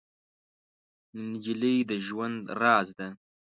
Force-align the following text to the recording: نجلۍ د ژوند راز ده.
نجلۍ 1.29 1.77
د 1.89 1.91
ژوند 2.05 2.39
راز 2.61 2.87
ده. 2.97 3.07